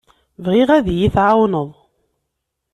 [0.43, 1.69] Bɣiɣ ad iyi-tɛawneḍ.